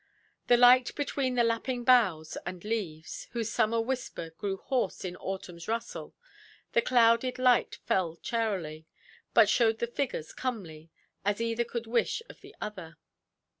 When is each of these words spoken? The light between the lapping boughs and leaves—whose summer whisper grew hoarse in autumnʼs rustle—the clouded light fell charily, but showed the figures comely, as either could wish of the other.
The 0.47 0.57
light 0.57 0.95
between 0.95 1.35
the 1.35 1.43
lapping 1.43 1.83
boughs 1.83 2.35
and 2.43 2.63
leaves—whose 2.65 3.51
summer 3.51 3.79
whisper 3.79 4.31
grew 4.31 4.57
hoarse 4.57 5.05
in 5.05 5.13
autumnʼs 5.15 5.67
rustle—the 5.67 6.81
clouded 6.81 7.37
light 7.37 7.75
fell 7.85 8.15
charily, 8.17 8.87
but 9.35 9.47
showed 9.47 9.77
the 9.77 9.85
figures 9.85 10.33
comely, 10.33 10.89
as 11.23 11.39
either 11.39 11.63
could 11.63 11.85
wish 11.85 12.23
of 12.31 12.41
the 12.41 12.55
other. 12.59 12.97